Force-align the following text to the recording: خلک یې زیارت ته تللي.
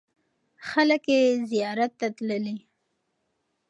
خلک 0.69 1.03
یې 1.13 1.21
زیارت 1.51 1.91
ته 1.99 2.07
تللي. 2.15 2.57